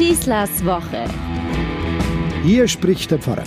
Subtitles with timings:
[0.00, 1.04] Schießlers Woche.
[2.42, 3.44] Hier spricht der Pfarrer.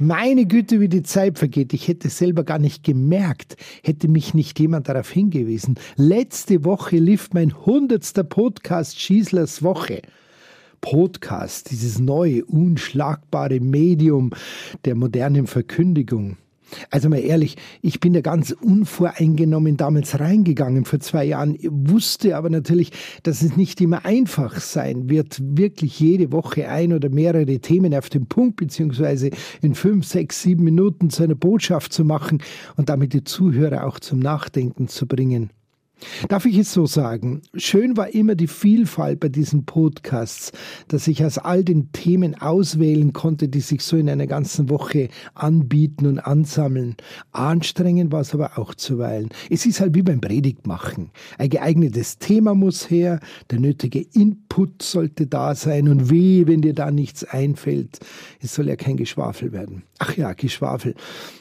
[0.00, 1.72] Meine Güte, wie die Zeit vergeht.
[1.72, 5.76] Ich hätte selber gar nicht gemerkt, hätte mich nicht jemand darauf hingewiesen.
[5.94, 10.02] Letzte Woche lief mein hundertster Podcast Schießlers Woche.
[10.80, 14.32] Podcast, dieses neue, unschlagbare Medium
[14.84, 16.36] der modernen Verkündigung.
[16.90, 22.50] Also mal ehrlich, ich bin da ganz unvoreingenommen damals reingegangen vor zwei Jahren, wusste aber
[22.50, 22.92] natürlich,
[23.22, 28.08] dass es nicht immer einfach sein wird, wirklich jede Woche ein oder mehrere Themen auf
[28.08, 29.30] den Punkt beziehungsweise
[29.62, 32.42] in fünf, sechs, sieben Minuten zu einer Botschaft zu machen
[32.76, 35.50] und damit die Zuhörer auch zum Nachdenken zu bringen.
[36.28, 37.40] Darf ich es so sagen?
[37.54, 40.52] Schön war immer die Vielfalt bei diesen Podcasts,
[40.88, 45.08] dass ich aus all den Themen auswählen konnte, die sich so in einer ganzen Woche
[45.34, 46.96] anbieten und ansammeln.
[47.32, 49.30] Anstrengend war es aber auch zuweilen.
[49.48, 51.10] Es ist halt wie beim Predigtmachen.
[51.38, 53.20] Ein geeignetes Thema muss her,
[53.50, 54.45] der nötige Input
[54.80, 58.00] sollte da sein und weh, wenn dir da nichts einfällt.
[58.40, 59.82] Es soll ja kein Geschwafel werden.
[59.98, 60.94] Ach ja, Geschwafel.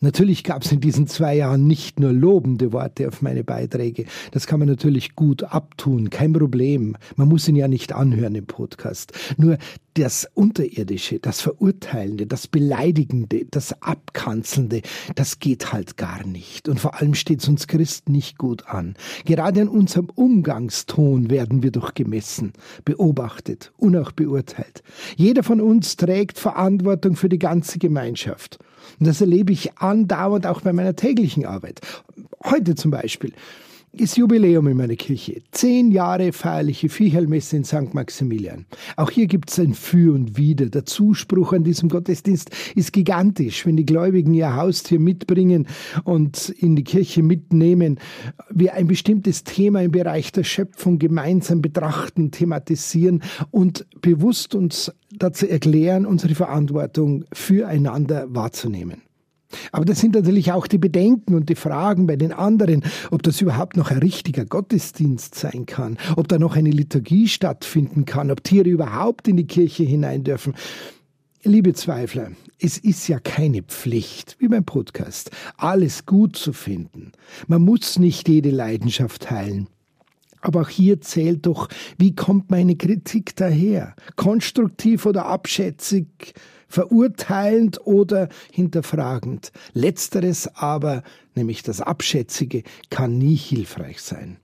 [0.00, 4.04] Natürlich gab es in diesen zwei Jahren nicht nur lobende Worte auf meine Beiträge.
[4.30, 6.96] Das kann man natürlich gut abtun, kein Problem.
[7.16, 9.12] Man muss ihn ja nicht anhören im Podcast.
[9.38, 9.56] Nur
[9.94, 14.82] das Unterirdische, das Verurteilende, das Beleidigende, das Abkanzelnde,
[15.14, 16.68] das geht halt gar nicht.
[16.68, 18.94] Und vor allem steht es uns Christen nicht gut an.
[19.24, 22.52] Gerade in unserem Umgangston werden wir doch gemessen,
[22.96, 24.82] beobachtet und auch beurteilt.
[25.16, 28.58] Jeder von uns trägt Verantwortung für die ganze Gemeinschaft.
[28.98, 31.80] Und das erlebe ich andauernd auch bei meiner täglichen Arbeit.
[32.44, 33.32] Heute zum Beispiel
[34.00, 35.42] ist Jubiläum in meiner Kirche.
[35.52, 37.94] Zehn Jahre feierliche Viehheilmesse in St.
[37.94, 38.66] Maximilian.
[38.96, 40.66] Auch hier gibt es ein Für und Wider.
[40.66, 45.66] Der Zuspruch an diesem Gottesdienst ist gigantisch, wenn die Gläubigen ihr Haustier mitbringen
[46.04, 47.98] und in die Kirche mitnehmen,
[48.50, 55.48] wir ein bestimmtes Thema im Bereich der Schöpfung gemeinsam betrachten, thematisieren und bewusst uns dazu
[55.48, 59.05] erklären, unsere Verantwortung füreinander wahrzunehmen.
[59.72, 63.40] Aber das sind natürlich auch die Bedenken und die Fragen bei den anderen, ob das
[63.40, 68.42] überhaupt noch ein richtiger Gottesdienst sein kann, ob da noch eine Liturgie stattfinden kann, ob
[68.42, 70.54] Tiere überhaupt in die Kirche hinein dürfen.
[71.42, 77.12] Liebe Zweifler, es ist ja keine Pflicht, wie beim Podcast, alles gut zu finden.
[77.46, 79.68] Man muss nicht jede Leidenschaft teilen.
[80.40, 83.94] Aber auch hier zählt doch, wie kommt meine Kritik daher?
[84.16, 86.34] Konstruktiv oder abschätzig?
[86.68, 89.52] verurteilend oder hinterfragend.
[89.72, 91.02] Letzteres aber,
[91.34, 94.38] nämlich das Abschätzige, kann nie hilfreich sein.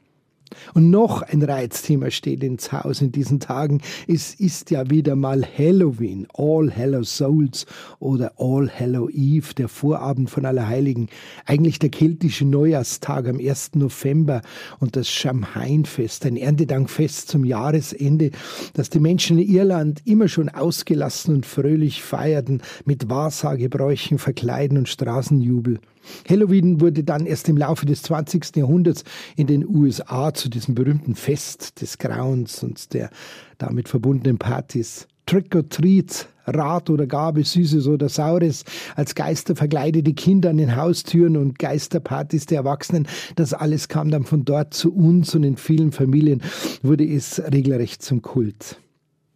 [0.74, 3.80] Und noch ein Reizthema steht ins Haus in diesen Tagen.
[4.06, 7.66] Es ist ja wieder mal Halloween, All Hallow Souls
[7.98, 11.08] oder All Hallow Eve, der Vorabend von Allerheiligen.
[11.46, 13.74] Eigentlich der keltische Neujahrstag am 1.
[13.74, 14.42] November
[14.80, 18.30] und das Schamhainfest, ein Erntedankfest zum Jahresende,
[18.74, 24.88] das die Menschen in Irland immer schon ausgelassen und fröhlich feierten mit Wahrsagebräuchen, Verkleiden und
[24.88, 25.80] Straßenjubel.
[26.28, 28.56] Halloween wurde dann erst im Laufe des 20.
[28.56, 29.04] Jahrhunderts
[29.36, 33.10] in den USA zu diesem berühmten Fest des Grauens und der
[33.58, 35.06] damit verbundenen Partys.
[35.24, 38.64] Trick or Treat, Rat oder Gabe, Süßes oder Saures,
[38.96, 43.06] als Geister verkleidete Kinder an den Haustüren und Geisterpartys der Erwachsenen.
[43.36, 46.42] Das alles kam dann von dort zu uns und in vielen Familien
[46.82, 48.81] wurde es regelrecht zum Kult.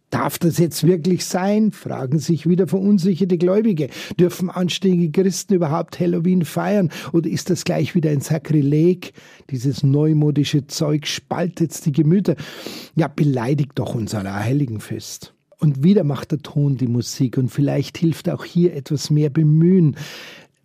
[0.09, 1.71] Darf das jetzt wirklich sein?
[1.71, 3.89] fragen sich wieder verunsicherte Gläubige.
[4.17, 6.91] Dürfen anständige Christen überhaupt Halloween feiern?
[7.11, 9.11] Oder ist das gleich wieder ein Sakrileg?
[9.49, 12.35] Dieses neumodische Zeug spaltet die Gemüter.
[12.95, 15.33] Ja, beleidigt doch unser Heiligenfest.
[15.59, 19.97] Und wieder macht der Ton die Musik und vielleicht hilft auch hier etwas mehr Bemühen,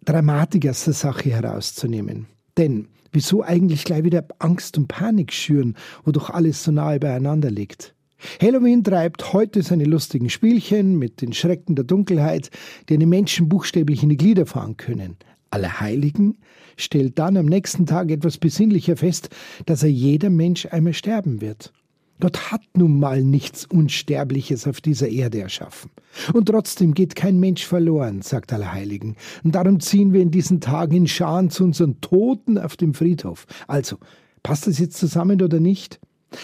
[0.04, 2.26] Dramatik aus der Sache herauszunehmen.
[2.58, 7.50] Denn wieso eigentlich gleich wieder Angst und Panik schüren, wo doch alles so nahe beieinander
[7.50, 7.94] liegt?
[8.40, 12.50] Halloween treibt heute seine lustigen Spielchen mit den Schrecken der Dunkelheit,
[12.88, 15.16] die einen Menschen buchstäblich in die Glieder fahren können.
[15.50, 16.38] Allerheiligen
[16.76, 19.28] stellt dann am nächsten Tag etwas besinnlicher fest,
[19.66, 21.72] dass er jeder Mensch einmal sterben wird.
[22.20, 25.90] Gott hat nun mal nichts Unsterbliches auf dieser Erde erschaffen.
[26.32, 29.16] Und trotzdem geht kein Mensch verloren, sagt Allerheiligen.
[29.42, 33.46] Und darum ziehen wir in diesen Tagen in Scharen zu unseren Toten auf dem Friedhof.
[33.66, 33.96] Also,
[34.44, 35.98] passt das jetzt zusammen oder nicht?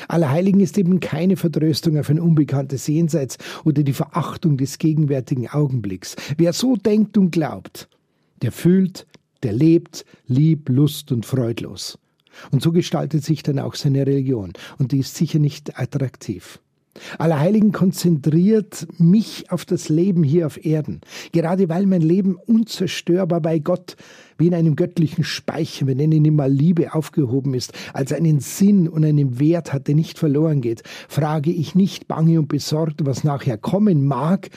[0.08, 6.16] Allerheiligen ist eben keine Vertröstung auf ein unbekanntes Jenseits oder die Verachtung des gegenwärtigen Augenblicks.
[6.36, 7.88] Wer so denkt und glaubt,
[8.42, 9.06] der fühlt,
[9.42, 11.98] der lebt, lieb, lust und freudlos.
[12.50, 14.52] Und so gestaltet sich dann auch seine Religion.
[14.78, 16.60] Und die ist sicher nicht attraktiv.
[17.18, 21.00] Allerheiligen konzentriert mich auf das Leben hier auf Erden.
[21.32, 23.96] Gerade weil mein Leben unzerstörbar bei Gott
[24.36, 28.88] wie in einem göttlichen Speicher, wir nennen ihn mal Liebe, aufgehoben ist, als einen Sinn
[28.88, 33.24] und einen Wert hat, der nicht verloren geht, frage ich nicht bange und besorgt, was
[33.24, 34.50] nachher kommen mag.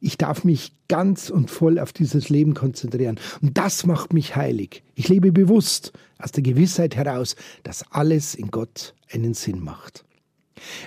[0.00, 3.18] Ich darf mich ganz und voll auf dieses Leben konzentrieren.
[3.40, 4.82] Und das macht mich heilig.
[4.94, 10.04] Ich lebe bewusst aus der Gewissheit heraus, dass alles in Gott einen Sinn macht.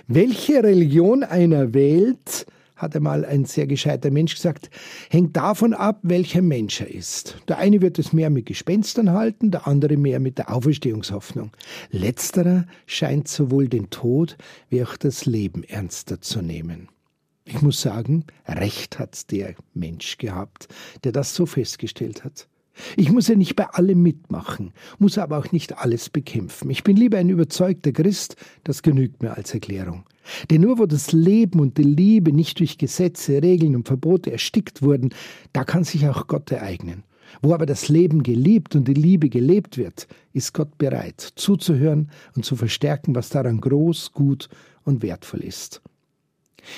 [0.07, 2.45] Welche Religion einer wählt,
[2.75, 4.69] hat einmal ein sehr gescheiter Mensch gesagt,
[5.10, 7.38] hängt davon ab, welcher Mensch er ist.
[7.48, 11.51] Der eine wird es mehr mit Gespenstern halten, der andere mehr mit der Auferstehungshoffnung.
[11.92, 14.38] Letzterer scheint sowohl den Tod
[14.69, 16.89] wie auch das Leben ernster zu nehmen.
[17.45, 20.68] Ich muss sagen, recht hat der Mensch gehabt,
[21.04, 22.48] der das so festgestellt hat.
[22.98, 26.69] Ich muss ja nicht bei allem mitmachen, muss aber auch nicht alles bekämpfen.
[26.69, 30.04] Ich bin lieber ein überzeugter Christ, das genügt mir als Erklärung.
[30.50, 34.81] Denn nur wo das Leben und die Liebe nicht durch Gesetze, Regeln und Verbote erstickt
[34.81, 35.13] wurden,
[35.54, 37.04] da kann sich auch Gott ereignen.
[37.42, 42.45] Wo aber das Leben geliebt und die Liebe gelebt wird, ist Gott bereit, zuzuhören und
[42.45, 44.50] zu verstärken, was daran groß, gut
[44.83, 45.81] und wertvoll ist.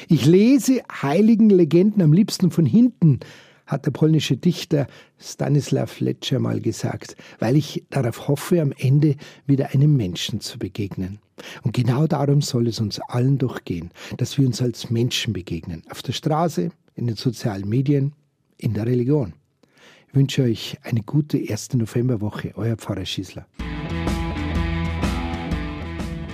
[0.10, 3.20] Ich lese heiligen Legenden am liebsten von hinten,
[3.68, 4.88] hat der polnische Dichter
[5.20, 9.16] Stanislaw Letscher mal gesagt, weil ich darauf hoffe, am Ende
[9.46, 11.20] wieder einem Menschen zu begegnen.
[11.62, 15.84] Und genau darum soll es uns allen durchgehen, dass wir uns als Menschen begegnen.
[15.92, 18.14] Auf der Straße, in den sozialen Medien,
[18.58, 19.34] in der Religion.
[20.08, 22.54] Ich wünsche euch eine gute erste Novemberwoche.
[22.56, 23.46] Euer Pfarrer Schießler.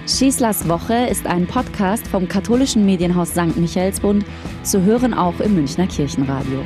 [0.06, 3.56] Schießlers Woche ist ein Podcast vom katholischen Medienhaus St.
[3.56, 4.26] Michaelsbund,
[4.62, 6.62] zu hören auch im Münchner Kirchenradio.